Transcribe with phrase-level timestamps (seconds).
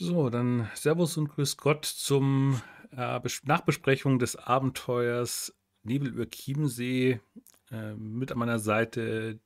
[0.00, 2.62] So, dann Servus und Grüß Gott zum
[2.96, 7.18] äh, Nachbesprechung des Abenteuers Nebel über Chiemsee.
[7.72, 9.40] Äh, mit an meiner Seite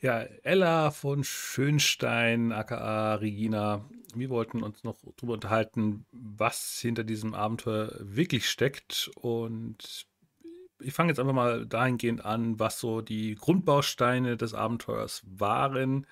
[0.00, 3.84] ja, Ella von Schönstein, aka Regina.
[4.14, 9.10] Wir wollten uns noch darüber unterhalten, was hinter diesem Abenteuer wirklich steckt.
[9.16, 10.06] Und
[10.78, 16.06] ich fange jetzt einfach mal dahingehend an, was so die Grundbausteine des Abenteuers waren.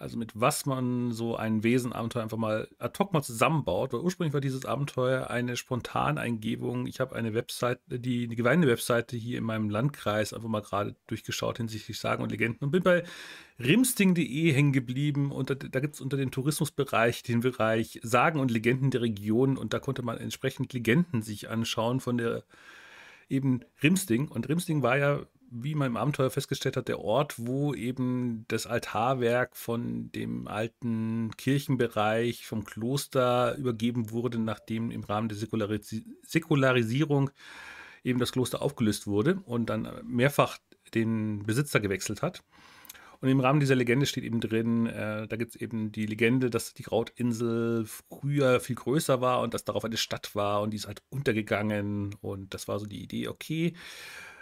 [0.00, 3.92] Also mit was man so ein Wesenabenteuer einfach mal ad hoc mal zusammenbaut.
[3.92, 6.86] Weil ursprünglich war dieses Abenteuer eine spontane Eingebung.
[6.86, 11.58] Ich habe eine Webseite, die, die Gemeinde-Webseite hier in meinem Landkreis einfach mal gerade durchgeschaut
[11.58, 13.04] hinsichtlich Sagen und Legenden und bin bei
[13.58, 15.30] rimsting.de hängen geblieben.
[15.32, 19.58] Und da, da gibt es unter dem Tourismusbereich den Bereich Sagen und Legenden der Region
[19.58, 22.42] und da konnte man entsprechend Legenden sich anschauen von der
[23.28, 24.28] eben Rimsting.
[24.28, 28.66] Und Rimsting war ja wie man im Abenteuer festgestellt hat, der Ort, wo eben das
[28.66, 37.30] Altarwerk von dem alten Kirchenbereich vom Kloster übergeben wurde, nachdem im Rahmen der Säkularis Säkularisierung
[38.04, 40.58] eben das Kloster aufgelöst wurde und dann mehrfach
[40.94, 42.42] den Besitzer gewechselt hat.
[43.20, 46.48] Und im Rahmen dieser Legende steht eben drin, äh, da gibt es eben die Legende,
[46.48, 50.78] dass die Krautinsel früher viel größer war und dass darauf eine Stadt war und die
[50.78, 52.14] ist halt untergegangen.
[52.22, 53.74] Und das war so die Idee, okay,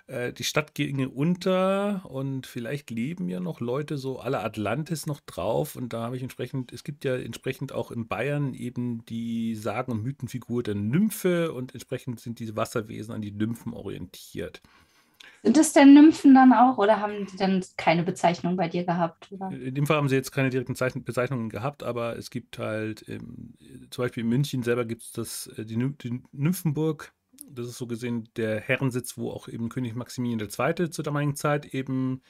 [0.08, 5.20] äh, die Stadt ginge unter und vielleicht leben ja noch Leute so aller Atlantis noch
[5.20, 5.76] drauf.
[5.76, 9.92] Und da habe ich entsprechend, es gibt ja entsprechend auch in Bayern eben die Sagen-
[9.92, 14.62] und Mythenfigur der Nymphe und entsprechend sind diese Wasserwesen an die Nymphen orientiert.
[15.42, 19.30] Sind das denn Nymphen dann auch oder haben die dann keine Bezeichnung bei dir gehabt?
[19.30, 19.50] Oder?
[19.50, 23.54] In dem Fall haben sie jetzt keine direkten Bezeichnungen gehabt, aber es gibt halt, ähm,
[23.90, 27.12] zum Beispiel in München selber gibt es das, äh, die, die Nymphenburg,
[27.50, 30.90] das ist so gesehen der Herrensitz, wo auch eben König Maximilian II.
[30.90, 32.22] zur damaligen Zeit eben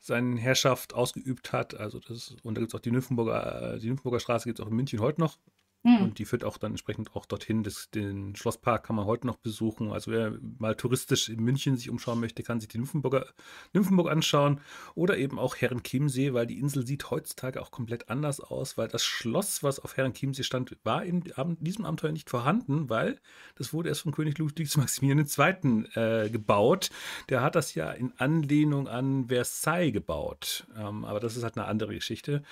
[0.00, 1.74] seine Herrschaft ausgeübt hat.
[1.74, 4.70] Also das, und da gibt es auch die Nymphenburger, die Nymphenburger Straße gibt es auch
[4.70, 5.38] in München heute noch.
[5.84, 6.02] Mhm.
[6.02, 7.64] Und die führt auch dann entsprechend auch dorthin.
[7.64, 9.92] Das, den Schlosspark kann man heute noch besuchen.
[9.92, 13.26] Also wer mal touristisch in München sich umschauen möchte, kann sich die Nymphenburger,
[13.72, 14.60] Nymphenburg anschauen.
[14.94, 19.04] Oder eben auch Herrenchiemsee, weil die Insel sieht heutzutage auch komplett anders aus, weil das
[19.04, 21.24] Schloss, was auf Herrenchiemsee stand, war in
[21.60, 23.18] diesem Abenteuer nicht vorhanden, weil
[23.56, 25.84] das wurde erst von König Ludwig Maximilian II.
[25.94, 26.90] Äh, gebaut.
[27.28, 30.64] Der hat das ja in Anlehnung an Versailles gebaut.
[30.76, 32.42] Ähm, aber das ist halt eine andere Geschichte.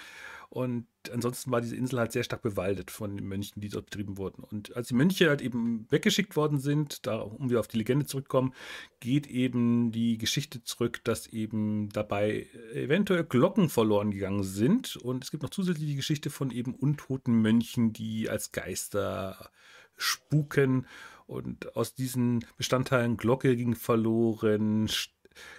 [0.50, 4.19] Und ansonsten war diese Insel halt sehr stark bewaldet von den Mönchen, die dort betrieben
[4.19, 4.43] wurden.
[4.43, 8.05] Und als die Mönche halt eben weggeschickt worden sind, da, um wieder auf die Legende
[8.05, 8.53] zurückzukommen,
[8.99, 14.97] geht eben die Geschichte zurück, dass eben dabei eventuell Glocken verloren gegangen sind.
[14.97, 19.50] Und es gibt noch zusätzlich die Geschichte von eben untoten Mönchen, die als Geister
[19.97, 20.84] spuken.
[21.28, 24.89] Und aus diesen Bestandteilen Glocke ging verloren,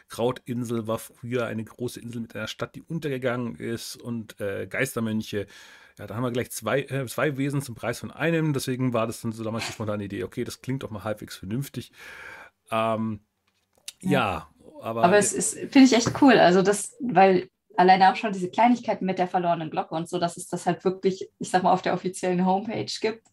[0.10, 5.48] Krautinsel war früher eine große Insel mit einer Stadt, die untergegangen ist und äh, Geistermönche.
[5.98, 8.54] Ja, da haben wir gleich zwei, äh, zwei Wesen zum Preis von einem.
[8.54, 11.36] Deswegen war das dann so damals die spontane Idee, okay, das klingt doch mal halbwegs
[11.36, 11.92] vernünftig.
[12.72, 13.22] Ähm,
[14.02, 14.10] ja.
[14.10, 14.50] ja.
[14.82, 15.04] aber.
[15.04, 16.34] Aber es ist, finde ich echt cool.
[16.34, 20.38] Also, das, weil alleine auch schon diese Kleinigkeiten mit der verlorenen Glocke und so, dass
[20.38, 23.28] es das halt wirklich, ich sag mal, auf der offiziellen Homepage gibt.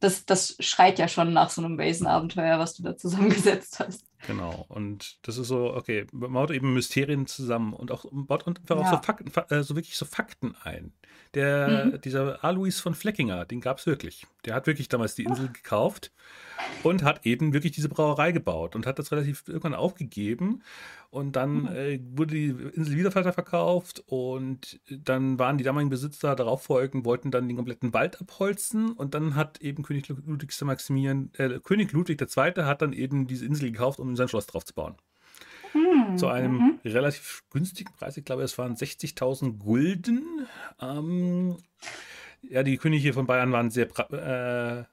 [0.00, 4.04] Das, das schreit ja schon nach so einem Basen-Abenteuer, was du da zusammengesetzt hast.
[4.26, 8.76] Genau, und das ist so, okay, man baut eben Mysterien zusammen und auch baut einfach
[8.76, 8.82] ja.
[8.82, 10.92] auch so, Fakten, äh, so wirklich so Fakten ein.
[11.34, 12.00] Der, mhm.
[12.00, 14.26] dieser Alois von Fleckinger, den gab es wirklich.
[14.44, 16.12] Der hat wirklich damals die Insel gekauft
[16.82, 20.62] und hat eben wirklich diese Brauerei gebaut und hat das relativ irgendwann aufgegeben.
[21.10, 21.66] Und dann mhm.
[21.68, 27.30] äh, wurde die Insel wieder weiterverkauft und dann waren die damaligen Besitzer darauf folgen, wollten
[27.30, 32.20] dann den kompletten Wald abholzen und dann hat eben König Ludwig Maximilian, äh, König Ludwig
[32.20, 32.64] II.
[32.64, 34.96] hat dann eben diese Insel gekauft, um sein Schloss drauf zu bauen.
[35.74, 36.18] Mhm.
[36.18, 36.78] Zu einem mhm.
[36.84, 38.16] relativ günstigen Preis.
[38.16, 40.46] Ich glaube, es waren 60.000 Gulden.
[40.80, 41.56] Ähm,
[42.42, 44.84] ja, die Könige von Bayern waren sehr äh,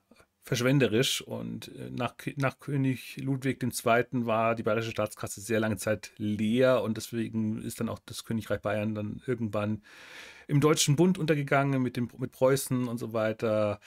[0.44, 4.26] verschwenderisch und äh, nach, nach König Ludwig II.
[4.26, 8.62] war die bayerische Staatskasse sehr lange Zeit leer und deswegen ist dann auch das Königreich
[8.62, 9.84] Bayern dann irgendwann
[10.48, 13.80] im Deutschen Bund untergegangen mit, dem, mit Preußen und so weiter.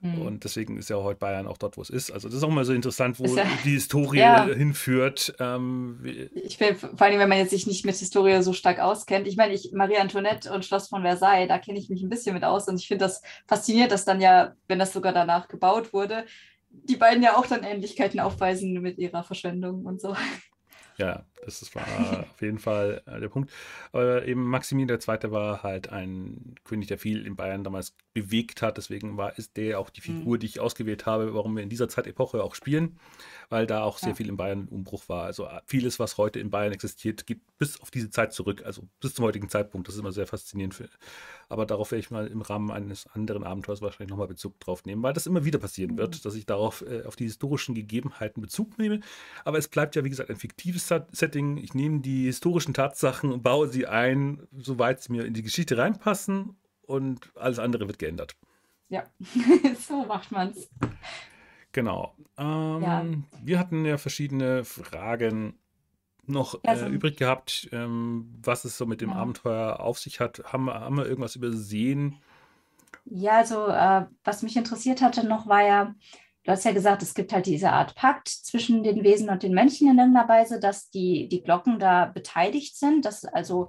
[0.00, 0.22] Mhm.
[0.22, 2.10] Und deswegen ist ja heute Bayern auch dort, wo es ist.
[2.10, 4.44] Also das ist auch mal so interessant, wo ja, die Historie ja.
[4.46, 5.34] hinführt.
[5.40, 6.00] Ähm,
[6.34, 9.26] ich finde, vor allem, wenn man jetzt sich nicht mit Historie so stark auskennt.
[9.26, 12.34] Ich meine, ich, Marie Antoinette und Schloss von Versailles, da kenne ich mich ein bisschen
[12.34, 12.68] mit aus.
[12.68, 16.26] Und ich finde das faszinierend, dass dann ja, wenn das sogar danach gebaut wurde,
[16.68, 20.14] die beiden ja auch dann Ähnlichkeiten aufweisen mit ihrer Verschwendung und so.
[20.98, 21.84] Ja, Das war
[22.20, 23.52] auf jeden Fall äh, der Punkt.
[23.92, 25.30] Aber eben Maximilian II.
[25.30, 28.78] war halt ein König, der viel in Bayern damals bewegt hat.
[28.78, 30.40] Deswegen war ist der auch die Figur, mhm.
[30.40, 32.98] die ich ausgewählt habe, warum wir in dieser Zeitepoche auch spielen,
[33.50, 34.14] weil da auch sehr ja.
[34.14, 35.24] viel in Bayern Umbruch war.
[35.24, 38.82] Also äh, vieles, was heute in Bayern existiert, geht bis auf diese Zeit zurück, also
[39.00, 39.86] bis zum heutigen Zeitpunkt.
[39.88, 40.74] Das ist immer sehr faszinierend.
[40.74, 40.88] Für,
[41.48, 45.02] aber darauf werde ich mal im Rahmen eines anderen Abenteuers wahrscheinlich nochmal Bezug drauf nehmen,
[45.02, 45.98] weil das immer wieder passieren mhm.
[45.98, 49.00] wird, dass ich darauf äh, auf die historischen Gegebenheiten Bezug nehme.
[49.44, 50.86] Aber es bleibt ja, wie gesagt, ein fiktives
[51.26, 51.56] Setting.
[51.56, 55.76] Ich nehme die historischen Tatsachen und baue sie ein, soweit sie mir in die Geschichte
[55.76, 58.36] reinpassen und alles andere wird geändert.
[58.88, 59.02] Ja,
[59.88, 60.70] so macht man es.
[61.72, 62.14] Genau.
[62.38, 63.04] Ähm, ja.
[63.42, 65.58] Wir hatten ja verschiedene Fragen
[66.26, 69.16] noch ja, so äh, übrig gehabt, ähm, was es so mit dem ja.
[69.16, 70.42] Abenteuer auf sich hat.
[70.52, 72.16] Haben, haben wir irgendwas übersehen?
[73.04, 75.94] Ja, also äh, was mich interessiert hatte noch war ja,
[76.46, 79.52] du hast ja gesagt, es gibt halt diese Art Pakt zwischen den Wesen und den
[79.52, 83.68] Menschen in irgendeiner Weise, dass die, die Glocken da beteiligt sind, dass also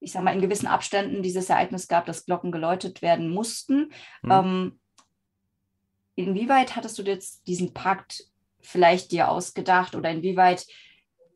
[0.00, 3.92] ich sage mal, in gewissen Abständen dieses Ereignis gab, dass Glocken geläutet werden mussten.
[4.22, 4.30] Mhm.
[4.30, 4.80] Ähm,
[6.14, 8.24] inwieweit hattest du jetzt diesen Pakt
[8.60, 10.66] vielleicht dir ausgedacht oder inwieweit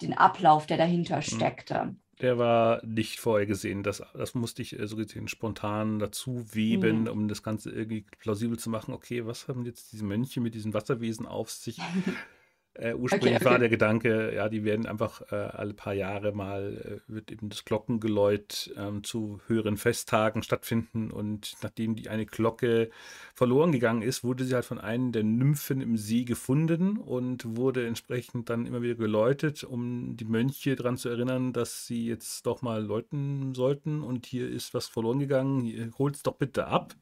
[0.01, 1.23] den Ablauf, der dahinter mhm.
[1.23, 1.97] steckte.
[2.23, 3.83] Der war nicht vorher gesehen.
[3.83, 7.09] Das, das musste ich äh, so gesehen spontan dazu weben, mhm.
[7.09, 8.95] um das Ganze irgendwie plausibel zu machen.
[8.95, 11.79] Okay, was haben jetzt diese Mönche mit diesen Wasserwesen auf sich?
[12.75, 13.45] Äh, ursprünglich okay, okay.
[13.45, 17.51] war der Gedanke, ja, die werden einfach äh, alle paar Jahre mal, äh, wird eben
[17.51, 22.89] das Glockengeläut ähm, zu höheren Festtagen stattfinden und nachdem die eine Glocke
[23.35, 27.87] verloren gegangen ist, wurde sie halt von einem der Nymphen im See gefunden und wurde
[27.87, 32.63] entsprechend dann immer wieder geläutet, um die Mönche daran zu erinnern, dass sie jetzt doch
[32.63, 36.95] mal läuten sollten und hier ist was verloren gegangen, holt es doch bitte ab.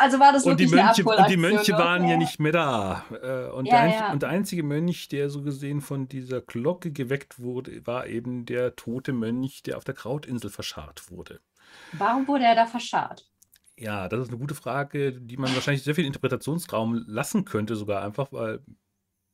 [0.00, 2.10] Also war das und wirklich die Mönche, eine Und die Mönche waren ja.
[2.10, 3.04] ja nicht mehr da.
[3.10, 4.12] Äh, und, ja, der, ja.
[4.12, 8.76] und der einzige Mönch, der so gesehen von dieser Glocke geweckt wurde, war eben der
[8.76, 11.40] tote Mönch, der auf der Krautinsel verscharrt wurde.
[11.92, 13.30] Warum wurde er da verscharrt?
[13.76, 18.02] Ja, das ist eine gute Frage, die man wahrscheinlich sehr viel Interpretationsraum lassen könnte, sogar
[18.02, 18.60] einfach, weil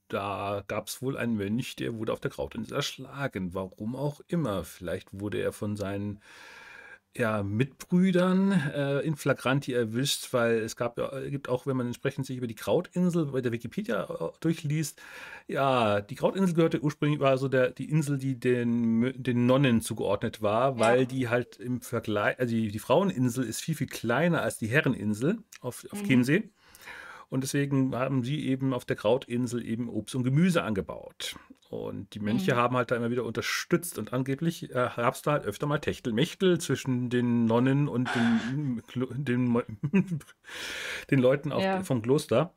[0.09, 3.55] da gab es wohl einen Mönch, der wurde auf der Krautinsel erschlagen.
[3.55, 4.65] Warum auch immer.
[4.65, 6.21] Vielleicht wurde er von seinen
[7.17, 12.27] ja, Mitbrüdern äh, in Flagranti erwischt, weil es gab, äh, gibt auch, wenn man entsprechend
[12.27, 15.01] sich über die Krautinsel bei der Wikipedia äh, durchliest,
[15.47, 20.43] ja, die Krautinsel gehörte ursprünglich, war so der, die Insel, die den, den Nonnen zugeordnet
[20.43, 21.05] war, weil ja.
[21.05, 25.39] die halt im Vergleich, also die, die, Fraueninsel ist viel, viel kleiner als die Herreninsel
[25.61, 26.07] auf, auf mhm.
[26.07, 26.51] Chiemsee.
[27.29, 31.37] Und deswegen haben sie eben auf der Krautinsel eben Obst und Gemüse angebaut.
[31.71, 32.59] Und die Mönche mhm.
[32.59, 35.79] haben halt da immer wieder unterstützt und angeblich äh, gab es da halt öfter mal
[35.79, 38.83] Techtelmechtel zwischen den Nonnen und den,
[39.25, 39.63] den,
[41.11, 41.83] den Leuten auf, ja.
[41.83, 42.55] vom Kloster.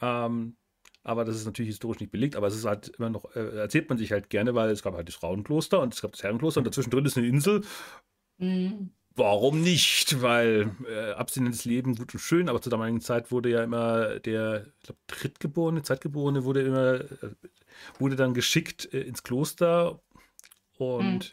[0.00, 0.56] Ähm,
[1.02, 3.88] aber das ist natürlich historisch nicht belegt, aber es ist halt immer noch, äh, erzählt
[3.88, 6.60] man sich halt gerne, weil es gab halt das Frauenkloster und es gab das Herrenkloster
[6.60, 7.62] und dazwischen drin ist eine Insel.
[8.38, 8.90] Mhm.
[9.16, 10.22] Warum nicht?
[10.22, 14.66] Weil äh, abstinentes Leben gut und schön, aber zur damaligen Zeit wurde ja immer der,
[14.78, 17.34] ich glaube, Drittgeborene, Zeitgeborene wurde immer, äh,
[17.98, 20.00] wurde dann geschickt äh, ins Kloster
[20.78, 21.30] und hm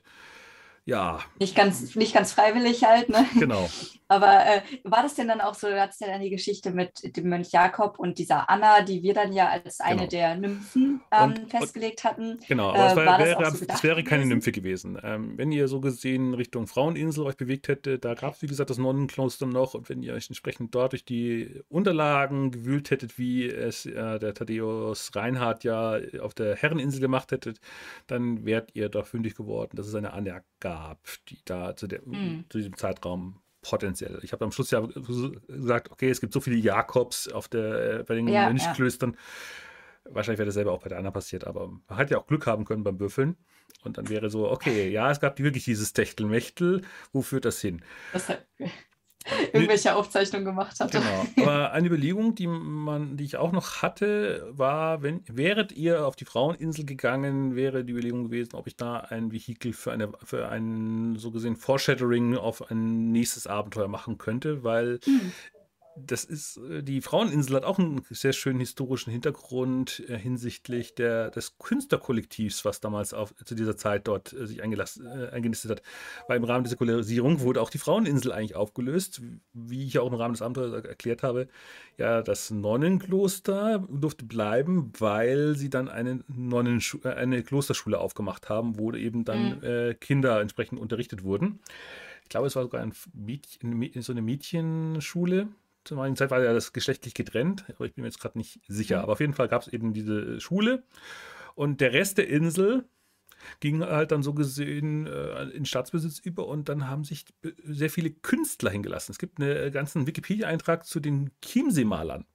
[0.87, 1.19] ja.
[1.37, 3.25] Nicht ganz, nicht ganz freiwillig halt, ne?
[3.37, 3.69] Genau.
[4.07, 7.15] Aber äh, war das denn dann auch so, du hattest ja dann die Geschichte mit
[7.17, 10.09] dem Mönch Jakob und dieser Anna, die wir dann ja als eine genau.
[10.09, 12.39] der Nymphen ähm, und, festgelegt hatten.
[12.47, 14.29] Genau, aber äh, es, war, wäre, so es wäre keine gewesen?
[14.29, 14.99] Nymphe gewesen.
[15.03, 18.69] Ähm, wenn ihr so gesehen Richtung Fraueninsel euch bewegt hättet, da gab es wie gesagt
[18.69, 23.47] das Nonnenkloster noch und wenn ihr euch entsprechend dort durch die Unterlagen gewühlt hättet, wie
[23.47, 27.59] es äh, der Thaddeus Reinhardt ja auf der Herreninsel gemacht hättet,
[28.07, 30.99] dann wärt ihr doch fündig geworden, dass es eine Anna gab,
[31.29, 32.45] die da zu, der, mhm.
[32.49, 33.39] zu diesem Zeitraum
[33.69, 34.19] potenziell.
[34.23, 34.81] Ich habe am Schluss ja
[35.47, 39.11] gesagt, okay, es gibt so viele Jakobs auf der, äh, bei den ja, Mönchklöstern.
[39.13, 40.15] Ja.
[40.15, 42.65] Wahrscheinlich wäre dasselbe auch bei der Anna passiert, aber man hat ja auch Glück haben
[42.65, 43.35] können beim Würfeln.
[43.83, 46.81] Und dann wäre so, okay, ja, es gab wirklich dieses Techtelmechtel.
[47.11, 47.81] Wo führt das hin?
[48.13, 48.45] Das hat,
[49.53, 50.99] irgendwelche Aufzeichnungen gemacht hatte.
[50.99, 51.25] Genau.
[51.49, 56.15] Aber eine Überlegung, die man, die ich auch noch hatte, war, wenn wäret ihr auf
[56.15, 60.49] die Fraueninsel gegangen, wäre die Überlegung gewesen, ob ich da ein Vehikel für eine, für
[60.49, 65.31] ein so gesehen Foreshadowing auf ein nächstes Abenteuer machen könnte, weil hm
[66.05, 71.31] das ist, äh, die Fraueninsel hat auch einen sehr schönen historischen Hintergrund äh, hinsichtlich der,
[71.31, 75.81] des Künstlerkollektivs, was damals auf, zu dieser Zeit dort äh, sich äh, eingenistet hat.
[76.27, 79.21] Weil im Rahmen dieser Kolonisierung wurde auch die Fraueninsel eigentlich aufgelöst,
[79.53, 81.47] wie ich ja auch im Rahmen des Abenteuers erklärt habe.
[81.97, 88.77] Ja, das Nonnenkloster durfte bleiben, weil sie dann eine, Nonnenschu äh, eine Klosterschule aufgemacht haben,
[88.77, 89.99] wo eben dann mhm.
[89.99, 91.59] Kinder entsprechend unterrichtet wurden.
[92.27, 95.47] Ich glaube, es war sogar ein Mädchen, so eine Mädchenschule,
[95.87, 98.59] zur damaligen Zeit war ja das geschlechtlich getrennt, aber ich bin mir jetzt gerade nicht
[98.67, 98.97] sicher.
[98.97, 99.03] Mhm.
[99.03, 100.83] Aber auf jeden Fall gab es eben diese Schule
[101.55, 102.85] und der Rest der Insel
[103.59, 107.25] ging halt dann so gesehen äh, in Staatsbesitz über und dann haben sich
[107.63, 109.11] sehr viele Künstler hingelassen.
[109.11, 112.25] Es gibt einen ganzen Wikipedia-Eintrag zu den Chiemsee-Malern.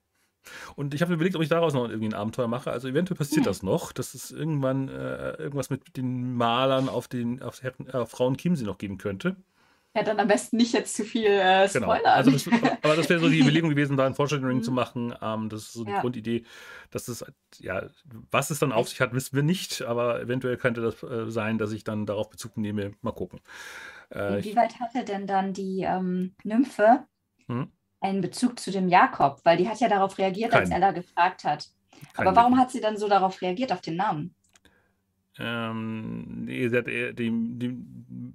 [0.75, 2.71] Und ich habe mir überlegt, ob ich daraus noch irgendwie ein Abenteuer mache.
[2.71, 3.45] Also eventuell passiert hm.
[3.45, 8.05] das noch, dass es irgendwann äh, irgendwas mit den Malern auf den auf, Herren, äh,
[8.05, 9.37] Frauen Chiemsee noch geben könnte.
[9.95, 11.69] Ja, dann am besten nicht jetzt zu viel äh.
[11.69, 11.97] Spoiler.
[11.97, 12.09] Genau.
[12.09, 12.47] Also das,
[12.81, 14.63] aber das wäre so die Überlegung gewesen, da ein Foreshadowing mhm.
[14.63, 15.13] zu machen.
[15.21, 16.01] Ähm, das ist so die ja.
[16.01, 16.43] Grundidee,
[16.89, 17.23] dass das,
[17.59, 17.83] ja,
[18.31, 21.59] was es dann auf sich hat, wissen wir nicht, aber eventuell könnte das äh, sein,
[21.59, 22.93] dass ich dann darauf Bezug nehme.
[23.01, 23.39] Mal gucken.
[24.09, 27.05] Äh, Inwieweit hatte denn dann die ähm, Nymphe
[27.45, 27.71] hm?
[28.01, 29.41] einen Bezug zu dem Jakob?
[29.43, 30.61] Weil die hat ja darauf reagiert, Kein.
[30.61, 31.69] als Ella gefragt hat.
[32.13, 34.33] Kein aber warum hat sie dann so darauf reagiert, auf den Namen?
[35.37, 38.33] Ähm, nee, sie hat eher die, die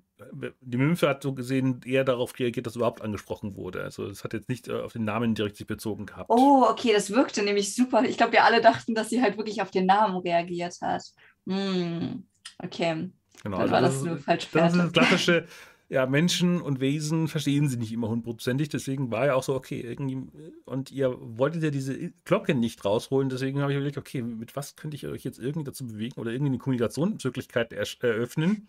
[0.60, 3.82] die Nymphe hat so gesehen eher darauf reagiert, dass überhaupt angesprochen wurde.
[3.82, 6.30] Also es hat jetzt nicht äh, auf den Namen direkt sich bezogen gehabt.
[6.30, 8.02] Oh, okay, das wirkte nämlich super.
[8.04, 11.04] Ich glaube, wir alle dachten, dass sie halt wirklich auf den Namen reagiert hat.
[11.46, 12.26] Hm,
[12.58, 13.10] okay.
[13.42, 14.48] Genau, Dann also war das, das nur falsch.
[14.52, 15.46] Das ist das klassische,
[15.90, 18.68] ja, Menschen und Wesen verstehen sie nicht immer hundertprozentig.
[18.68, 20.18] Deswegen war ja auch so, okay, irgendwie,
[20.66, 23.30] und ihr wolltet ja diese Glocke nicht rausholen.
[23.30, 26.30] Deswegen habe ich überlegt, okay, mit was könnte ich euch jetzt irgendwie dazu bewegen oder
[26.30, 28.68] irgendwie eine Kommunikationsmöglichkeit eröffnen?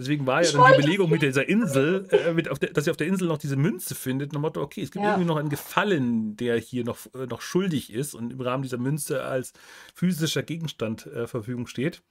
[0.00, 2.96] Deswegen war ja dann die Belegung mit dieser Insel, äh, mit der, dass sie auf
[2.96, 5.10] der Insel noch diese Münze findet, nach Motto, okay, es gibt ja.
[5.10, 8.78] irgendwie noch einen Gefallen, der hier noch, äh, noch schuldig ist und im Rahmen dieser
[8.78, 9.52] Münze als
[9.94, 12.02] physischer Gegenstand äh, Verfügung steht.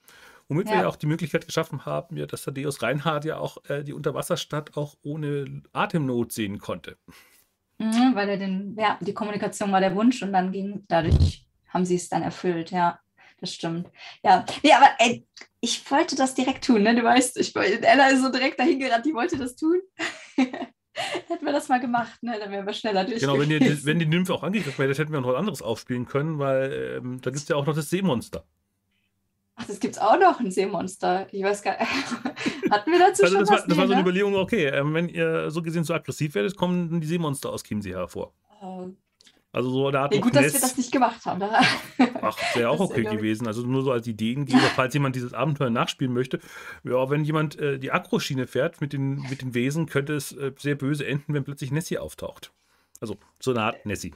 [0.48, 0.74] Womit ja.
[0.74, 3.92] wir ja auch die Möglichkeit geschaffen haben, ja, dass Thaddeus Reinhardt ja auch äh, die
[3.92, 6.96] Unterwasserstadt auch ohne Atemnot sehen konnte.
[7.78, 11.84] Mhm, weil er den, ja, die Kommunikation war der Wunsch und dann ging, dadurch haben
[11.84, 13.00] sie es dann erfüllt, ja
[13.40, 13.88] das stimmt.
[14.22, 15.26] Ja, nee, aber ey,
[15.60, 16.94] ich wollte das direkt tun, ne?
[16.94, 19.80] Du weißt, ich, Ella ist so direkt dahin gerannt, die wollte das tun.
[21.28, 22.36] hätten wir das mal gemacht, ne?
[22.38, 23.20] dann wären wir schneller durch.
[23.20, 26.06] Genau, wenn die, wenn die Nymphe auch angegriffen wäre, hätten wir noch was anderes aufspielen
[26.06, 28.44] können, weil ähm, da gibt es ja auch noch das Seemonster.
[29.56, 31.26] Ach, das gibt es auch noch, ein Seemonster.
[31.32, 31.90] Ich weiß gar nicht.
[32.70, 33.60] Hatten wir dazu also schon das was?
[33.60, 34.08] War, das war so eine ne?
[34.08, 37.94] Überlegung, okay, ähm, wenn ihr so gesehen so aggressiv werdet, kommen die Seemonster aus Chiemsee
[37.94, 38.32] hervor.
[38.62, 38.88] Oh,
[39.52, 41.42] also so eine Art ja, gut, dass wir das nicht gemacht haben.
[42.22, 43.48] Ach, wäre auch okay gewesen.
[43.48, 46.38] Also nur so als Ideengeber, falls jemand dieses Abenteuer nachspielen möchte.
[46.84, 50.52] Ja, wenn jemand äh, die Akroschiene fährt mit den, mit den Wesen, könnte es äh,
[50.56, 52.52] sehr böse enden, wenn plötzlich Nessie auftaucht.
[53.00, 54.12] Also so eine Art Nessie.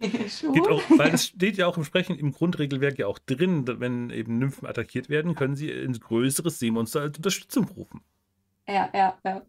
[0.68, 4.38] auch, weil es steht ja auch im Sprechen im Grundregelwerk ja auch drin, wenn eben
[4.38, 8.02] Nymphen attackiert werden, können sie ein größeres Seemonster als Unterstützung rufen.
[8.68, 9.42] Ja, ja, ja.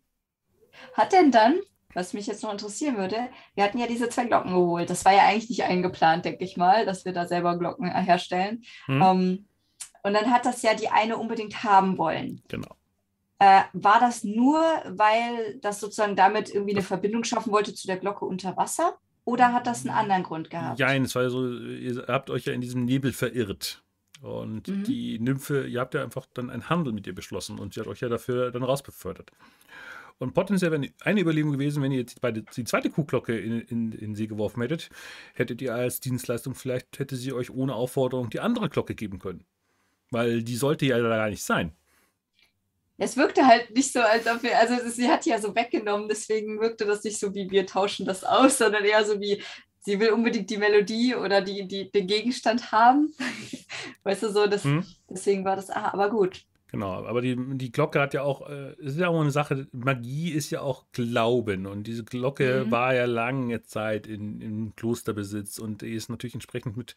[0.93, 1.59] Hat denn dann
[1.93, 4.89] was mich jetzt noch interessieren würde, wir hatten ja diese zwei Glocken geholt.
[4.89, 8.63] Das war ja eigentlich nicht eingeplant, denke ich mal, dass wir da selber Glocken herstellen.
[8.85, 9.01] Hm.
[9.01, 9.45] Um,
[10.03, 12.41] und dann hat das ja die eine unbedingt haben wollen.
[12.49, 12.75] Genau.
[13.39, 17.97] Äh, war das nur, weil das sozusagen damit irgendwie eine Verbindung schaffen wollte zu der
[17.97, 18.97] Glocke unter Wasser?
[19.25, 20.79] Oder hat das einen anderen Grund gehabt?
[20.79, 23.83] Ja, es war so, ihr habt euch ja in diesem Nebel verirrt.
[24.21, 24.83] Und mhm.
[24.83, 27.87] die Nymphe, ihr habt ja einfach dann einen Handel mit ihr beschlossen und sie hat
[27.87, 29.31] euch ja dafür dann rausbefördert.
[30.23, 33.91] Und potenziell wäre eine Überlegung gewesen, wenn ihr jetzt beide, die zweite Kuhglocke in, in,
[33.91, 34.89] in See geworfen hättet,
[35.33, 39.43] hättet ihr als Dienstleistung vielleicht, hätte sie euch ohne Aufforderung die andere Glocke geben können.
[40.11, 41.73] Weil die sollte ja gar nicht sein.
[42.97, 46.61] Es wirkte halt nicht so, als ob wir, also sie hat ja so weggenommen, deswegen
[46.61, 49.43] wirkte das nicht so wie wir tauschen das aus, sondern eher so wie,
[49.81, 53.13] sie will unbedingt die Melodie oder die, die, den Gegenstand haben.
[54.03, 54.85] weißt du so, das, hm.
[55.09, 56.45] deswegen war das, ah, aber gut.
[56.73, 59.67] Genau, aber die, die Glocke hat ja auch, äh, es ist ja auch eine Sache,
[59.73, 62.71] Magie ist ja auch Glauben und diese Glocke mhm.
[62.71, 66.95] war ja lange Zeit in, in Klosterbesitz und ist natürlich entsprechend mit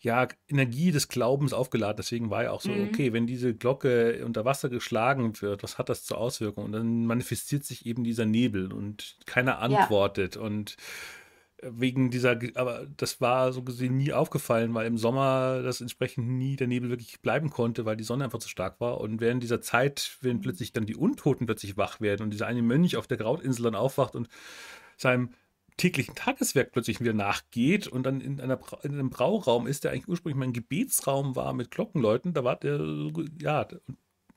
[0.00, 1.96] ja, Energie des Glaubens aufgeladen.
[1.96, 2.88] Deswegen war ja auch so, mhm.
[2.88, 6.66] okay, wenn diese Glocke unter Wasser geschlagen wird, was hat das zur Auswirkung?
[6.66, 10.42] Und dann manifestiert sich eben dieser Nebel und keiner antwortet ja.
[10.42, 10.76] und
[11.62, 16.56] wegen dieser, aber das war so gesehen nie aufgefallen, weil im Sommer das entsprechend nie
[16.56, 19.00] der Nebel wirklich bleiben konnte, weil die Sonne einfach zu stark war.
[19.00, 22.62] Und während dieser Zeit, wenn plötzlich dann die Untoten plötzlich wach werden und dieser eine
[22.62, 24.28] Mönch auf der Krautinsel dann aufwacht und
[24.96, 25.30] seinem
[25.76, 30.08] täglichen Tageswerk plötzlich wieder nachgeht und dann in, einer, in einem Brauraum ist, der eigentlich
[30.08, 32.80] ursprünglich mein Gebetsraum war mit Glockenläuten, da war der,
[33.40, 33.66] ja,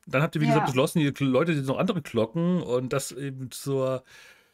[0.08, 0.52] dann habt ihr, wie ja.
[0.52, 4.04] gesagt, beschlossen, die Leute sind noch andere Glocken und das eben zur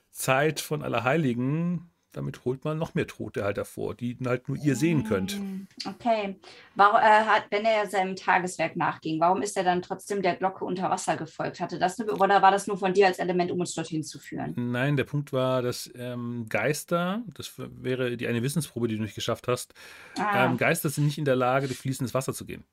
[0.10, 4.76] Zeit von Allerheiligen damit holt man noch mehr Tote halt hervor, die halt nur ihr
[4.76, 5.40] sehen könnt.
[5.40, 6.40] Mm, okay.
[6.76, 10.66] Warum, äh, hat, wenn er seinem Tageswerk nachging, warum ist er dann trotzdem der Glocke
[10.66, 11.60] unter Wasser gefolgt?
[11.60, 14.20] Hatte das eine, oder war das nur von dir als Element, um uns dorthin zu
[14.20, 14.54] führen?
[14.56, 19.16] Nein, der Punkt war, dass ähm, Geister, das wäre die eine Wissensprobe, die du nicht
[19.16, 19.74] geschafft hast,
[20.18, 20.46] ah.
[20.46, 22.64] ähm, Geister sind nicht in der Lage, durch fließendes Wasser zu gehen.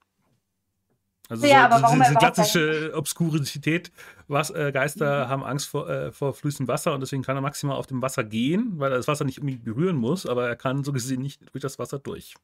[1.29, 3.93] Also ja, so, warum diese klassische Obskurität,
[4.29, 5.31] was, äh, Geister mhm.
[5.31, 8.25] haben Angst vor, äh, vor fließendem Wasser und deswegen kann er maximal auf dem Wasser
[8.25, 11.43] gehen, weil er das Wasser nicht irgendwie berühren muss, aber er kann so gesehen nicht
[11.53, 12.35] durch das Wasser durch.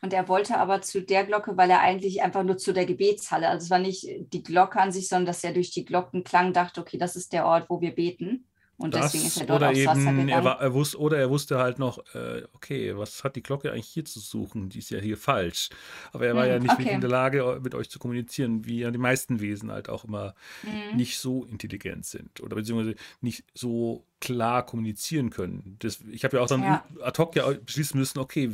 [0.00, 3.48] Und er wollte aber zu der Glocke, weil er eigentlich einfach nur zu der Gebetshalle,
[3.48, 6.80] also es war nicht die Glocke an sich, sondern dass er durch die Glockenklang dachte,
[6.80, 8.44] okay, das ist der Ort, wo wir beten.
[8.78, 10.28] Und das, deswegen ist er dort oder aufs eben, Wasser gegangen.
[10.28, 13.72] er, war, er wusste, oder er wusste halt noch, äh, okay, was hat die Glocke
[13.72, 14.68] eigentlich hier zu suchen?
[14.68, 15.68] Die ist ja hier falsch.
[16.12, 16.92] Aber er war Hm, ja nicht okay.
[16.94, 20.34] in der Lage, mit euch zu kommunizieren, wie ja die meisten Wesen halt auch immer
[20.62, 20.96] Mhm.
[20.96, 25.76] nicht so intelligent sind oder beziehungsweise nicht so klar kommunizieren können.
[25.80, 26.84] Das, ich habe ja auch dann Ja.
[27.02, 28.50] ad hoc ja beschließen müssen, okay,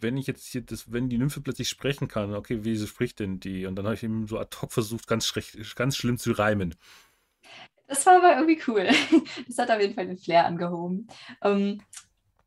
[0.00, 3.40] wenn ich jetzt hier das, wenn die Nymphe plötzlich sprechen kann, okay, wieso spricht denn
[3.40, 3.66] die?
[3.66, 6.74] Und dann habe ich eben so ad hoc versucht, ganz, schlecht, ganz schlimm zu reimen.
[7.86, 8.88] Das war aber irgendwie cool.
[9.46, 11.08] Das hat auf jeden Fall den Flair angehoben.
[11.42, 11.82] Ähm,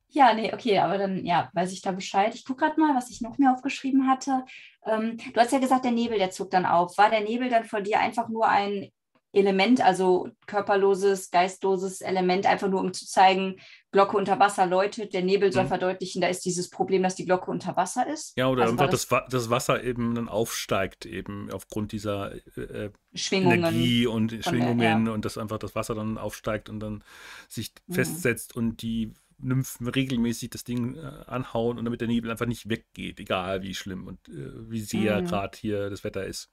[0.09, 2.33] ja, nee, okay, aber dann, ja, weiß ich da Bescheid.
[2.33, 4.45] Ich gucke gerade mal, was ich noch mehr aufgeschrieben hatte.
[4.85, 6.97] Ähm, du hast ja gesagt, der Nebel, der zog dann auf.
[6.97, 8.89] War der Nebel dann von dir einfach nur ein
[9.37, 13.57] Element, also körperloses, geistloses Element, einfach nur um zu zeigen,
[13.91, 15.69] Glocke unter Wasser läutet, der Nebel soll Mhm.
[15.69, 18.37] verdeutlichen, da ist dieses Problem, dass die Glocke unter Wasser ist?
[18.37, 23.53] Ja, oder Also einfach das, das Wasser eben dann aufsteigt, eben aufgrund dieser äh, Schwingungen.
[23.63, 27.03] Energie und der- Schwingungen und dass einfach das Wasser dann aufsteigt und dann
[27.47, 27.93] sich Mhm.
[27.93, 32.69] festsetzt und die Nymphen regelmäßig das Ding äh, anhauen und damit der Nebel einfach nicht
[32.69, 35.25] weggeht, egal wie schlimm und äh, wie sehr Mhm.
[35.25, 36.49] gerade hier das Wetter ist.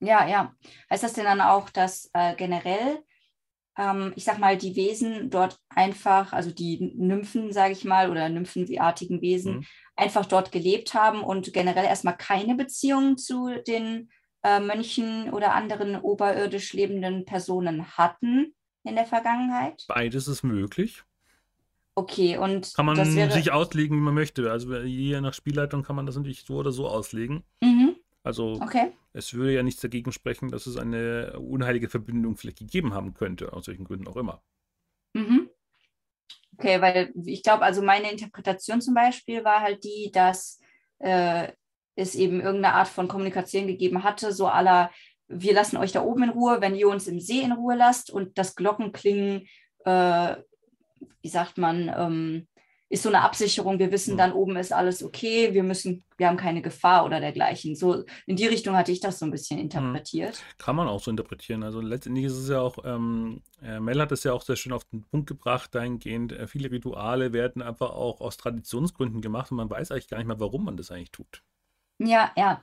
[0.00, 0.54] Ja, ja.
[0.90, 3.02] Heißt das denn dann auch, dass äh, generell,
[3.76, 8.28] ähm, ich sag mal, die Wesen dort einfach, also die Nymphen, sage ich mal, oder
[8.28, 9.66] nymphenartigen Wesen, Mhm.
[9.96, 14.10] einfach dort gelebt haben und generell erstmal keine Beziehung zu den
[14.44, 19.84] äh, Mönchen oder anderen oberirdisch lebenden Personen hatten in der Vergangenheit?
[19.88, 21.02] Beides ist möglich.
[21.96, 23.32] Okay, und Kann man wäre.
[23.32, 24.52] sich auslegen, wie man möchte.
[24.52, 27.42] Also je nach Spielleitung kann man das natürlich so oder so auslegen.
[27.60, 27.77] Mhm,
[28.28, 28.92] Also okay.
[29.14, 33.54] es würde ja nichts dagegen sprechen, dass es eine unheilige Verbindung vielleicht gegeben haben könnte,
[33.54, 34.42] aus welchen Gründen auch immer.
[35.14, 35.48] Mhm.
[36.58, 40.60] Okay, weil ich glaube, also meine Interpretation zum Beispiel war halt die, dass
[40.98, 41.50] äh,
[41.94, 44.90] es eben irgendeine Art von Kommunikation gegeben hatte, so aller,
[45.28, 48.10] wir lassen euch da oben in Ruhe, wenn ihr uns im See in Ruhe lasst
[48.10, 49.48] und das Glockenklingen,
[49.86, 50.36] äh,
[51.22, 52.48] wie sagt man, ähm,
[52.90, 56.38] ist so eine Absicherung, wir wissen dann oben ist alles okay, wir müssen, wir haben
[56.38, 57.76] keine Gefahr oder dergleichen.
[57.76, 60.42] So in die Richtung hatte ich das so ein bisschen interpretiert.
[60.56, 61.62] Kann man auch so interpretieren.
[61.62, 64.72] Also letztendlich ist es ja auch, ähm, äh, Mel hat es ja auch sehr schön
[64.72, 69.58] auf den Punkt gebracht, dahingehend, äh, viele Rituale werden einfach auch aus Traditionsgründen gemacht und
[69.58, 71.42] man weiß eigentlich gar nicht mehr, warum man das eigentlich tut.
[71.98, 72.62] Ja, ja,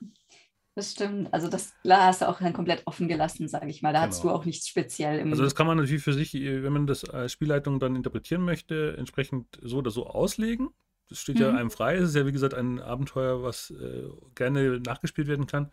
[0.75, 1.33] das stimmt.
[1.33, 3.93] Also das da hast du auch dann komplett offen gelassen, sage ich mal.
[3.93, 4.39] Da hattest du Genau.
[4.39, 5.31] auch nichts speziell im.
[5.31, 8.41] Also das kann man natürlich für sich, äh, wenn man das als Spielleitung dann interpretieren
[8.43, 10.69] möchte, entsprechend so oder so auslegen.
[11.07, 11.57] Das steht ja Mhm.
[11.57, 11.95] einem frei.
[11.97, 14.03] Es ist ja wie gesagt ein Abenteuer, was äh,
[14.35, 15.71] gerne nachgespielt werden kann.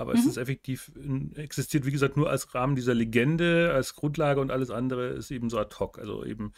[0.00, 0.30] Aber es Mhm.
[0.30, 0.90] ist effektiv,
[1.34, 5.50] existiert wie gesagt nur als Rahmen dieser Legende, als Grundlage und alles andere ist eben
[5.50, 5.98] so ad hoc.
[5.98, 6.54] Also eben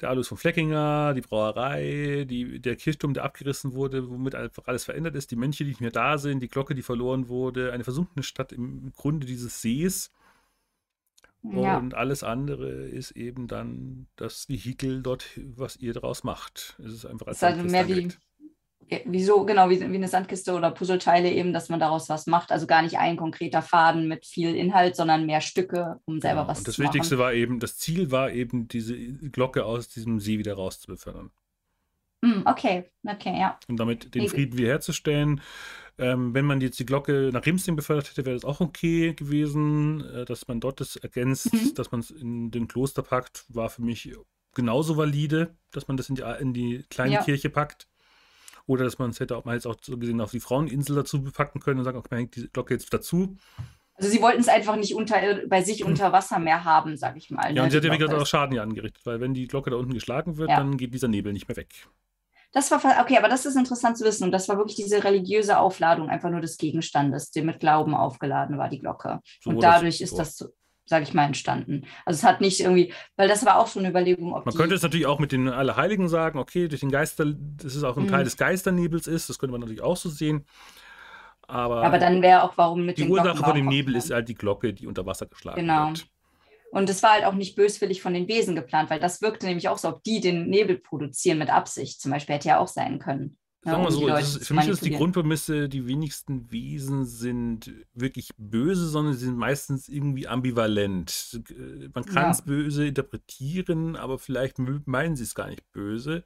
[0.00, 4.84] der Alois von Fleckinger, die Brauerei, die, der Kirchturm, der abgerissen wurde, womit einfach alles
[4.84, 7.84] verändert ist, die Mönche, die nicht mehr da sind, die Glocke, die verloren wurde, eine
[7.84, 10.10] versunkene Stadt im Grunde dieses Sees.
[11.42, 11.76] ja.
[11.76, 16.76] Und alles andere ist eben dann das Vehikel dort, was ihr daraus macht.
[16.82, 18.08] Es ist einfach als Ist also mehr wie,
[19.04, 22.52] wieso, genau, wie, wie eine Sandkiste oder Puzzleteile eben, dass man daraus was macht.
[22.52, 26.48] Also gar nicht ein konkreter Faden mit viel Inhalt, sondern mehr Stücke, um selber Genau.
[26.50, 27.24] was Und das zu Wichtigste machen.
[27.24, 31.30] war eben, das Ziel war eben, diese Glocke aus diesem See wieder rauszubefördern.
[32.24, 33.58] Hm, okay, okay, ja.
[33.68, 35.40] Und damit den Frieden wiederherzustellen.
[35.98, 40.04] Ähm, wenn man jetzt die Glocke nach Rimsing befördert hätte, wäre das auch okay gewesen.
[40.14, 41.74] Äh, dass man dort das ergänzt, Mhm.
[41.74, 44.12] dass man es in den Kloster packt, war für mich
[44.54, 47.22] genauso valide, dass man das in die, in die kleine Ja.
[47.22, 47.86] Kirche packt.
[48.66, 51.22] Oder dass man es hätte auch mal jetzt auch so gesehen auf die Fraueninsel dazu
[51.22, 53.36] packen können und sagen, okay, man hängt die Glocke jetzt dazu.
[53.94, 55.16] Also sie wollten es einfach nicht unter,
[55.48, 57.46] bei sich unter Wasser mehr haben, sag ich mal.
[57.46, 58.22] Ja, ne, und sie hat ja wie gesagt Glocke.
[58.22, 60.56] auch Schaden ja angerichtet, weil wenn die Glocke da unten geschlagen wird, Ja.
[60.58, 61.72] dann geht dieser Nebel nicht mehr weg.
[62.52, 64.24] Das war okay, aber das ist interessant zu wissen.
[64.24, 68.58] Und das war wirklich diese religiöse Aufladung einfach nur des Gegenstandes, der mit Glauben aufgeladen
[68.58, 69.20] war, die Glocke.
[69.42, 70.04] So und dadurch so.
[70.04, 70.48] ist das,
[70.86, 71.84] sage ich mal, entstanden.
[72.04, 74.74] Also es hat nicht irgendwie, weil das war auch so eine Überlegung, ob Man könnte
[74.76, 78.04] es natürlich auch mit den Allerheiligen sagen, okay, durch den Geister, das ist auch ein
[78.04, 78.10] Mhm.
[78.10, 80.44] Teil des Geisternebels ist, das könnte man natürlich auch so sehen.
[81.48, 84.34] Aber, aber dann wäre auch, warum mit die Ursache von dem Nebel ist halt die
[84.34, 85.88] Glocke, die unter Wasser geschlagen Genau.
[85.88, 86.06] wird.
[86.72, 89.68] Und es war halt auch nicht böswillig von den Wesen geplant, weil das wirkte nämlich
[89.68, 92.00] auch so, ob die den Nebel produzieren mit Absicht.
[92.00, 93.38] Zum Beispiel hätte ja auch sein können.
[93.66, 94.90] Sagen wir die so, ist, für mich ist die.
[94.92, 101.40] Grundprämisse, die wenigsten Wesen sind wirklich böse, sondern sie sind meistens irgendwie ambivalent.
[101.50, 102.30] Äh, Man kann Ja.
[102.30, 106.24] es böse interpretieren, aber vielleicht meinen sie es gar nicht böse.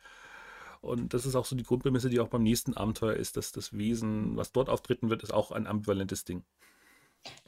[0.81, 3.77] Und das ist auch so die Grundprämisse, die auch beim nächsten Abenteuer ist, dass das
[3.77, 6.45] Wesen, was dort auftreten wird, ist auch ein ambivalentes Ding.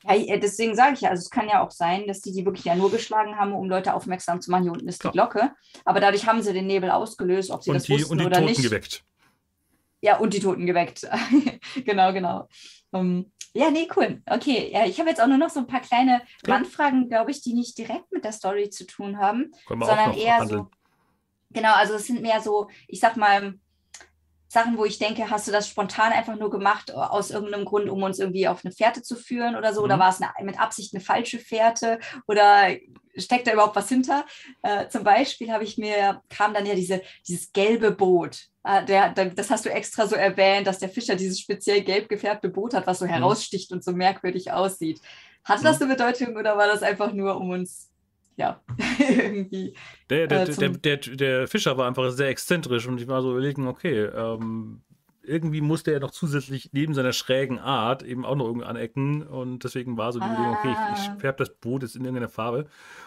[0.04, 2.44] Ja, äh, deswegen sage ich ja, also es kann ja auch sein, dass die die
[2.44, 5.12] wirklich ja nur geschlagen haben, um Leute aufmerksam zu machen, hier unten ist die Ja.
[5.12, 5.52] Glocke.
[5.84, 8.26] Aber dadurch haben sie den Nebel ausgelöst, ob sie Und das die, wussten und die
[8.26, 8.62] oder Toten nicht.
[8.62, 9.04] geweckt.
[10.02, 11.08] Ja, und die Toten geweckt.
[11.84, 12.48] genau, genau.
[12.90, 14.20] Um, ja, nee, cool.
[14.26, 17.40] Okay, ja, ich habe jetzt auch nur noch so ein paar kleine Randfragen, glaube ich,
[17.42, 20.62] die nicht direkt mit der Story zu tun haben, sondern eher handeln.
[20.62, 20.70] so.
[21.50, 23.54] Genau, also es sind mehr so, ich sag mal,
[24.52, 28.02] Sachen, wo ich denke, hast du das spontan einfach nur gemacht aus irgendeinem Grund, um
[28.02, 29.80] uns irgendwie auf eine Fährte zu führen oder so?
[29.80, 29.84] Mhm.
[29.86, 31.98] Oder war es eine, mit Absicht eine falsche Fährte?
[32.26, 32.68] Oder
[33.16, 34.26] steckt da überhaupt was hinter?
[34.60, 38.48] Äh, zum Beispiel habe ich mir, kam dann ja diese, dieses gelbe Boot.
[38.62, 42.10] Äh, der, der, das hast du extra so erwähnt, dass der Fischer dieses speziell gelb
[42.10, 43.10] gefärbte Boot hat, was so mhm.
[43.10, 45.00] heraussticht und so merkwürdig aussieht.
[45.44, 45.64] Hatte mhm.
[45.64, 47.91] das eine Bedeutung oder war das einfach nur, um uns
[48.36, 48.60] ja,
[48.98, 49.74] irgendwie.
[50.10, 53.66] Der, der, äh, der, der, Fischer war einfach sehr exzentrisch und ich war so überlegen,
[53.66, 54.82] okay, ähm,
[55.24, 59.62] irgendwie musste er noch zusätzlich neben seiner schrägen Art eben auch noch irgendwie anecken und
[59.64, 60.32] deswegen war so die ah.
[60.32, 61.16] Überlegung, okay, ich, ich ah.
[61.18, 62.66] färbe das Boot jetzt in irgendeiner Farbe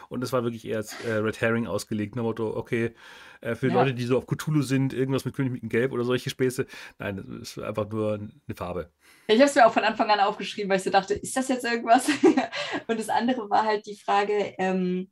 [0.10, 2.94] und es war wirklich eher als äh, Red Herring ausgelegt, nach Motto, okay,
[3.42, 3.74] äh, für ja.
[3.74, 6.66] Leute, die so auf Cthulhu sind, irgendwas mit König mit Gelb oder solche Späße,
[7.00, 8.90] nein, das ist einfach nur eine Farbe.
[9.28, 11.48] Ich habe es mir auch von Anfang an aufgeschrieben, weil ich so dachte, ist das
[11.48, 12.08] jetzt irgendwas?
[12.88, 15.10] und das andere war halt die Frage, ähm,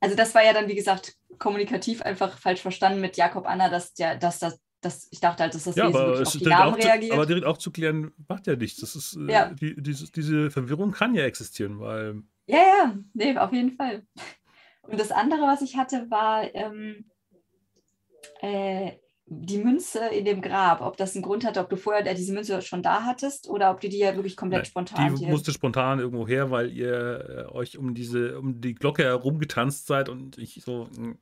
[0.00, 3.94] also das war ja dann, wie gesagt, kommunikativ einfach falsch verstanden mit Jakob Anna, dass,
[3.94, 6.74] der, dass das das, ich dachte halt, dass das ja, Wesen aber auf die Namen
[6.74, 7.10] reagiert.
[7.10, 8.80] Zu, aber direkt auch zu klären, macht ja nichts.
[8.80, 9.50] Das ist, äh, ja.
[9.52, 12.22] die, diese, diese Verwirrung kann ja existieren, weil.
[12.46, 14.06] Ja, ja, nee, auf jeden Fall.
[14.82, 17.10] Und das andere, was ich hatte, war ähm,
[18.40, 18.92] äh,
[19.28, 22.62] die Münze in dem Grab, ob das einen Grund hatte, ob du vorher diese Münze
[22.62, 25.16] schon da hattest oder ob du die ja wirklich komplett Nein, spontan.
[25.16, 29.88] Die musste spontan irgendwo her, weil ihr äh, euch um diese, um die Glocke herumgetanzt
[29.88, 31.18] seid und ich so, hm,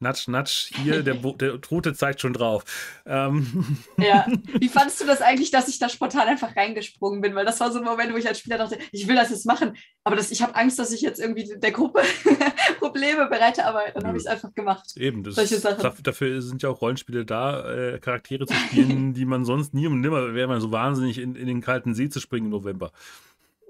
[0.00, 2.64] Natsch, natsch, hier, der, der Tote zeigt schon drauf.
[3.06, 3.78] Ähm.
[3.96, 4.26] Ja,
[4.60, 7.34] wie fandest du das eigentlich, dass ich da spontan einfach reingesprungen bin?
[7.34, 9.46] Weil das war so ein Moment, wo ich als Spieler dachte, ich will das jetzt
[9.46, 12.02] machen, aber das, ich habe Angst, dass ich jetzt irgendwie der Gruppe
[12.78, 14.96] Probleme bereite, aber dann habe ich es einfach gemacht.
[14.96, 19.44] Eben, das dafür, dafür sind ja auch Rollenspiele da, äh, Charaktere zu spielen, die man
[19.44, 22.46] sonst nie und nimmer wäre man so wahnsinnig in, in den kalten See zu springen
[22.46, 22.92] im November.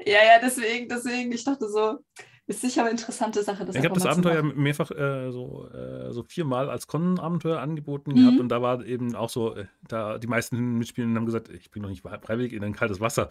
[0.04, 1.98] Ja, ja, deswegen, deswegen, ich dachte so,
[2.46, 3.66] ist sicher eine interessante Sache.
[3.70, 8.16] ich habe das Abenteuer mehrfach äh, so, äh, so viermal als Con-Abenteuer angeboten mhm.
[8.16, 11.70] gehabt und da war eben auch so, äh, da die meisten Mitspielenden haben gesagt, ich
[11.70, 13.30] bin noch nicht freiwillig in ein kaltes Wasser.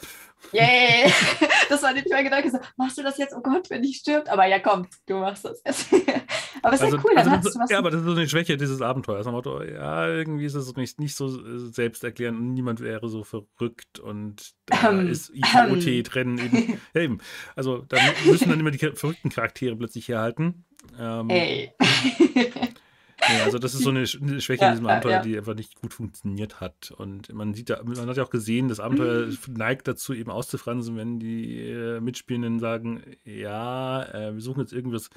[0.51, 1.11] Yay!
[1.69, 3.35] das war nicht mein Gedanke, so, machst du das jetzt?
[3.35, 4.29] Oh Gott, wenn ich stirbt.
[4.29, 5.91] Aber ja, komm, du machst das jetzt.
[6.63, 8.55] aber es ist also, ja cool, also das, Ja, aber das ist so eine Schwäche
[8.55, 9.25] dieses Abenteuers.
[9.27, 13.99] Motto, ja, irgendwie ist es nicht, nicht so äh, selbsterklärend und niemand wäre so verrückt
[13.99, 16.03] und da ähm, ist IOT ähm.
[16.03, 16.79] trennen eben.
[16.93, 17.17] Ja, eben.
[17.55, 20.63] Also da müssen dann immer die verrückten Charaktere plötzlich herhalten.
[20.97, 21.73] Ähm, Ey.
[21.81, 25.21] ja, also das ist so eine, eine Schwäche ja, in diesem Abenteuer, ja.
[25.21, 26.91] die einfach nicht gut funktioniert hat.
[26.95, 29.37] Und man sieht ja, man hat ja auch gesehen, das Abenteuer mhm.
[29.49, 35.09] neigt dazu, eben auszufransen, wenn die äh, Mitspielenden sagen, ja, äh, wir suchen jetzt irgendwas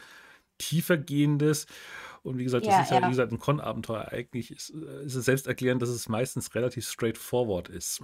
[0.59, 1.67] tiefergehendes.
[2.23, 4.09] Und wie gesagt, das ja, ist ja, wie gesagt, ein Con-Abenteuer.
[4.11, 8.03] Eigentlich ist, ist es selbst erklärend, dass es meistens relativ straightforward ist.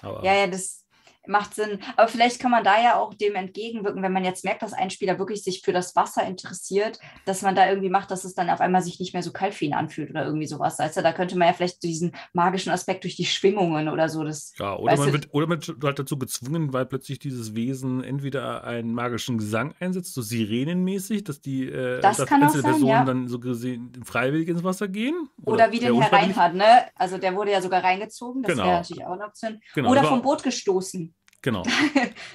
[0.00, 0.83] Aber ja, ja, das,
[1.26, 1.78] macht Sinn.
[1.96, 4.90] Aber vielleicht kann man da ja auch dem entgegenwirken, wenn man jetzt merkt, dass ein
[4.90, 8.50] Spieler wirklich sich für das Wasser interessiert, dass man da irgendwie macht, dass es dann
[8.50, 10.80] auf einmal sich nicht mehr so kalt für ihn anfühlt oder irgendwie sowas.
[10.80, 14.24] Also da könnte man ja vielleicht diesen magischen Aspekt durch die Schwingungen oder so.
[14.24, 18.02] Das, ja, oder man, wird, oder man wird halt dazu gezwungen, weil plötzlich dieses Wesen
[18.02, 22.90] entweder einen magischen Gesang einsetzt, so sirenenmäßig, dass die äh, das dass einzelne sein, Personen
[22.90, 23.04] ja.
[23.04, 25.28] dann so gesehen freiwillig ins Wasser gehen.
[25.44, 26.86] Oder, oder wie den Herr Reinhardt, ne?
[26.94, 28.64] Also der wurde ja sogar reingezogen, das genau.
[28.64, 29.60] wäre natürlich auch eine Option.
[29.74, 31.13] Genau, oder vom Boot gestoßen.
[31.44, 31.62] Genau.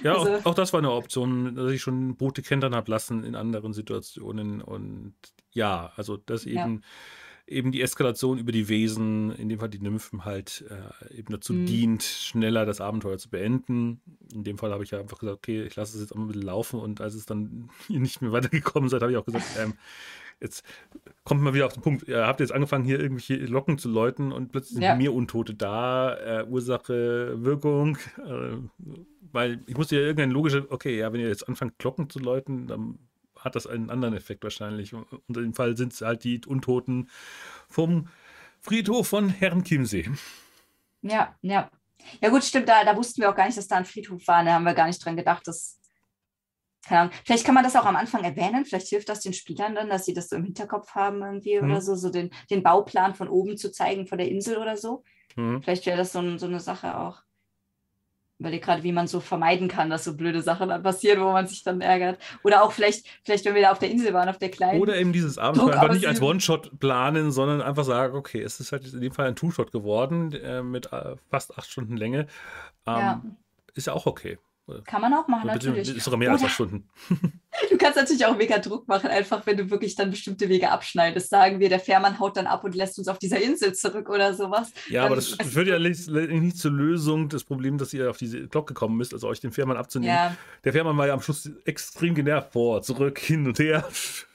[0.02, 3.24] Ja, also, auch, auch, das war eine Option, dass ich schon Boote kentern habe lassen
[3.24, 4.62] in anderen Situationen.
[4.62, 5.14] Und
[5.50, 6.80] ja, also das eben, ja.
[7.50, 11.52] Eben die Eskalation über die Wesen, in dem Fall die Nymphen, halt äh, eben dazu
[11.52, 11.66] mhm.
[11.66, 14.00] dient, schneller das Abenteuer zu beenden.
[14.32, 16.24] In dem Fall habe ich ja einfach gesagt, okay, ich lasse es jetzt auch mal
[16.24, 16.80] ein bisschen laufen.
[16.80, 19.74] Und als es dann nicht mehr weitergekommen seid, habe ich auch gesagt, ähm,
[20.40, 20.64] jetzt
[21.24, 24.32] kommt man wieder auf den Punkt, ihr habt jetzt angefangen, hier irgendwelche Locken zu läuten
[24.32, 24.94] und plötzlich sind ja.
[24.94, 28.56] mir Untote da, äh, Ursache, Wirkung, äh,
[29.32, 32.66] weil ich musste ja irgendein logische, okay, ja, wenn ihr jetzt anfangt, Glocken zu läuten,
[32.66, 32.98] dann
[33.40, 34.94] hat das einen anderen Effekt wahrscheinlich.
[34.94, 37.10] Und in dem Fall sind es halt die Untoten
[37.68, 38.08] vom
[38.60, 40.10] Friedhof von Herrn Chiemsee.
[41.02, 41.70] Ja, ja.
[42.20, 44.42] Ja gut, stimmt, da, da wussten wir auch gar nicht, dass da ein Friedhof war,
[44.44, 45.80] da haben wir gar nicht dran gedacht, dass
[46.86, 49.74] keine Ahnung, vielleicht kann man das auch am Anfang erwähnen, vielleicht hilft das den Spielern
[49.74, 51.70] dann, dass sie das so im Hinterkopf haben irgendwie mhm.
[51.70, 55.04] oder so, so den, den Bauplan von oben zu zeigen, von der Insel oder so.
[55.36, 55.62] Mhm.
[55.62, 57.22] Vielleicht wäre das so, so eine Sache auch.
[58.42, 61.46] Weil gerade, wie man so vermeiden kann, dass so blöde Sachen dann passieren, wo man
[61.46, 62.18] sich dann ärgert.
[62.42, 64.80] Oder auch vielleicht, vielleicht, wenn wir da auf der Insel waren, auf der kleinen.
[64.80, 68.72] Oder eben dieses Abenteuer einfach nicht als One-Shot planen, sondern einfach sagen, okay, es ist
[68.72, 72.20] halt in dem Fall ein Two-Shot geworden äh, mit äh, fast acht Stunden Länge.
[72.86, 73.22] Ähm, ja.
[73.74, 74.38] Ist ja auch okay.
[74.84, 75.96] Kann man auch machen, natürlich.
[75.96, 76.88] Ist sogar mehr Oder, als acht Stunden.
[77.68, 81.30] Du kannst natürlich auch mega Druck machen, einfach wenn du wirklich dann bestimmte Wege abschneidest.
[81.30, 84.34] Sagen wir, der Fährmann haut dann ab und lässt uns auf dieser Insel zurück oder
[84.34, 84.72] sowas.
[84.88, 88.46] Ja, aber das führt ja nicht, nicht zur Lösung des Problems, dass ihr auf diese
[88.46, 90.14] Glocke gekommen müsst, also euch den Fährmann abzunehmen.
[90.14, 90.36] Ja.
[90.64, 93.84] Der Fährmann war ja am Schluss extrem genervt vor, zurück, hin und her.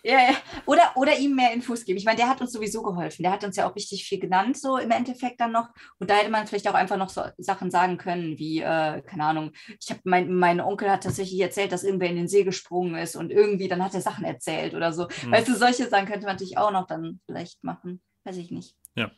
[0.04, 0.36] Ja, ja.
[0.65, 1.97] Oder, oder ihm mehr Infos geben.
[1.97, 3.23] Ich meine, der hat uns sowieso geholfen.
[3.23, 5.69] Der hat uns ja auch richtig viel genannt, so im Endeffekt dann noch.
[5.99, 9.23] Und da hätte man vielleicht auch einfach noch so Sachen sagen können, wie, äh, keine
[9.23, 12.95] Ahnung, ich habe mein, mein Onkel hat tatsächlich erzählt, dass irgendwer in den See gesprungen
[12.95, 15.08] ist und irgendwie, dann hat er Sachen erzählt oder so.
[15.26, 15.32] Mhm.
[15.32, 18.02] Weißt du, solche Sachen könnte man natürlich auch noch dann vielleicht machen.
[18.24, 18.76] Weiß ich nicht.
[18.96, 19.12] Ja.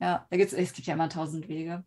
[0.00, 1.84] Ja, da gibt's, es gibt ja immer tausend Wege.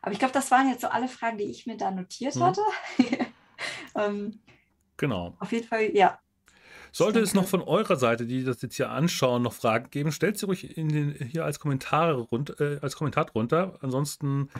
[0.00, 2.42] Aber ich glaube, das waren jetzt so alle Fragen, die ich mir da notiert mhm.
[2.42, 2.60] hatte.
[3.96, 4.40] ähm,
[4.96, 5.36] genau.
[5.38, 6.18] Auf jeden Fall, ja,
[6.94, 10.36] sollte es noch von eurer Seite, die das jetzt hier anschauen, noch Fragen geben, stellt
[10.36, 13.78] sie ruhig in den, hier als, Kommentare rund, äh, als Kommentar drunter.
[13.80, 14.50] Ansonsten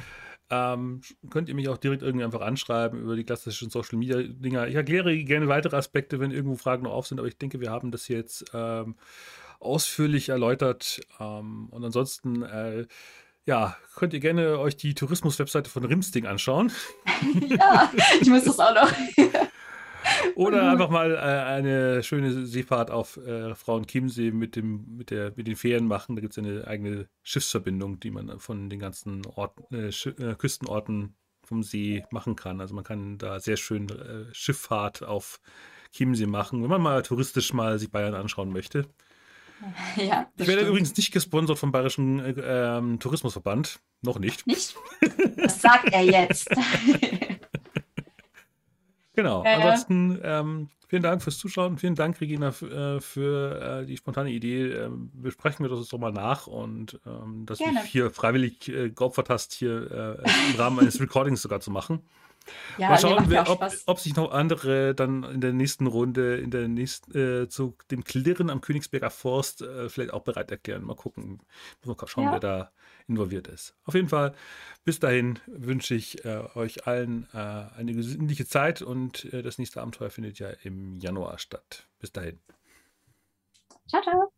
[0.53, 4.69] ähm, könnt ihr mich auch direkt irgendwie einfach anschreiben über die klassischen Social Media Dinger.
[4.69, 7.71] Ich erkläre gerne weitere Aspekte, wenn irgendwo Fragen noch auf sind, aber ich denke, wir
[7.71, 8.97] haben das jetzt ähm,
[9.61, 11.01] ausführlich erläutert.
[11.19, 12.87] Ähm, und ansonsten äh,
[13.47, 16.71] ja, könnt ihr gerne euch die Tourismus-Webseite von Rimsting anschauen.
[17.49, 18.93] ja, ich muss das auch noch.
[20.35, 25.47] Oder einfach mal äh, eine schöne Seefahrt auf äh, Frauenchiemsee mit, dem, mit, der, mit
[25.47, 26.17] den Fähren machen.
[26.17, 31.15] Da gibt es eine eigene Schiffsverbindung, die man von den ganzen Orten, äh, äh, Küstenorten
[31.45, 32.61] vom See machen kann.
[32.61, 35.41] Also man kann da sehr schön äh, Schifffahrt auf
[35.93, 38.87] Chiemsee machen, wenn man mal touristisch mal sich Bayern anschauen möchte.
[39.97, 40.71] Ja, ich werde stimmt.
[40.71, 43.79] übrigens nicht gesponsert vom Bayerischen äh, ähm, Tourismusverband.
[44.01, 44.45] Noch nicht.
[44.45, 44.75] Nicht?
[45.37, 46.51] Das sagt er jetzt.
[49.15, 49.45] Genau.
[49.45, 51.79] Ja, Ansonsten ähm, vielen Dank fürs Zuschauen.
[51.79, 54.73] Vielen Dank, Regina, äh, für äh, die spontane Idee.
[54.73, 57.81] Ähm, besprechen wir das doch mal nach und ähm, dass Gerne.
[57.81, 62.01] du hier freiwillig äh, geopfert hast, hier äh, im Rahmen eines Recordings sogar zu machen.
[62.79, 66.51] Ja, mal schauen, wir, ob, ob, sich noch andere dann in der nächsten Runde, in
[66.51, 70.85] der nächsten, äh, zu dem Klirren am Königsberger Forst äh, vielleicht auch bereit erklären.
[70.85, 71.41] Mal gucken.
[71.85, 72.33] Mal schauen, ja.
[72.33, 72.73] wer da
[73.09, 73.75] involviert ist.
[73.85, 74.35] Auf jeden Fall,
[74.85, 79.81] bis dahin wünsche ich äh, euch allen äh, eine gesündliche Zeit und äh, das nächste
[79.81, 81.87] Abenteuer findet ja im Januar statt.
[81.99, 82.39] Bis dahin.
[83.89, 84.33] Ciao, ciao.